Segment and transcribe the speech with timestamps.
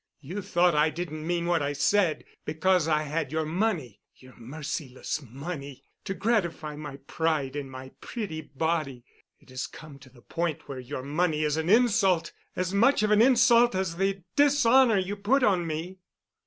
[0.19, 6.15] You thought I didn't mean what I said—because I had your money—your merciless money, to
[6.15, 9.05] gratify my pride in my pretty body.
[9.39, 13.21] It has come to the point where your money is an insult—as much of an
[13.21, 15.99] insult as the dishonor you put on me."